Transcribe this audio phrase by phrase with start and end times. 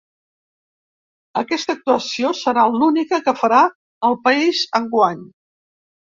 [1.41, 3.61] Aquesta actuació serà l’única que farà
[4.09, 5.23] al país enguany.